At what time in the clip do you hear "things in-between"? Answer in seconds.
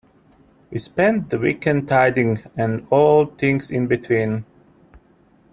3.27-4.45